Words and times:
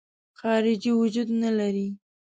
خارجي 0.39 0.91
وجود 1.01 1.27
نه 1.41 1.49
لري. 1.57 1.87